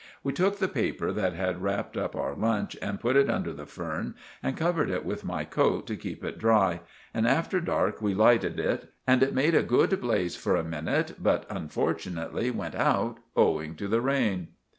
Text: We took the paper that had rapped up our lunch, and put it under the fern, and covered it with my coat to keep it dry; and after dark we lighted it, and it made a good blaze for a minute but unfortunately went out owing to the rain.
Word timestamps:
We 0.23 0.33
took 0.33 0.57
the 0.57 0.67
paper 0.67 1.11
that 1.11 1.33
had 1.33 1.61
rapped 1.61 1.95
up 1.95 2.15
our 2.15 2.33
lunch, 2.33 2.75
and 2.81 2.99
put 2.99 3.15
it 3.15 3.29
under 3.29 3.53
the 3.53 3.67
fern, 3.67 4.15
and 4.41 4.57
covered 4.57 4.89
it 4.89 5.05
with 5.05 5.23
my 5.23 5.43
coat 5.45 5.85
to 5.85 5.95
keep 5.95 6.23
it 6.23 6.39
dry; 6.39 6.81
and 7.13 7.27
after 7.27 7.59
dark 7.61 8.01
we 8.01 8.15
lighted 8.15 8.59
it, 8.59 8.91
and 9.05 9.21
it 9.21 9.35
made 9.35 9.53
a 9.53 9.61
good 9.61 10.01
blaze 10.01 10.35
for 10.35 10.55
a 10.55 10.63
minute 10.63 11.17
but 11.19 11.45
unfortunately 11.51 12.49
went 12.49 12.73
out 12.73 13.19
owing 13.35 13.75
to 13.75 13.87
the 13.87 14.01
rain. 14.01 14.47